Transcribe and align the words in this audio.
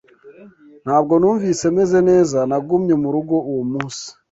Ntabwo 0.83 1.13
numvise 1.21 1.65
meze 1.77 1.99
neza, 2.09 2.37
nagumye 2.49 2.93
murugo 3.01 3.35
uwo 3.51 3.63
munsi. 3.71 4.05